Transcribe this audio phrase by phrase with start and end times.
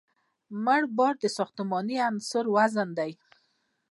[0.63, 3.11] مړ بار د ساختماني عنصر وزن دی